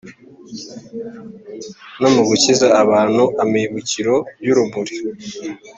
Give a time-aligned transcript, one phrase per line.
[1.99, 4.95] no mu gukiza abantu ,amibukiro y’urumuri